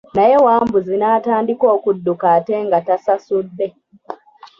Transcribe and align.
Naye 0.15 0.35
Wambuzi 0.45 0.93
n'atandika 0.97 1.65
okudduka 1.75 2.25
ate 2.37 2.55
nga 2.65 2.79
tasasudde. 2.87 3.67